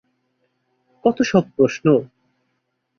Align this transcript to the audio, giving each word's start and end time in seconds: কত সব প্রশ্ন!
কত 1.03 1.17
সব 1.21 1.43
প্রশ্ন! 1.55 1.85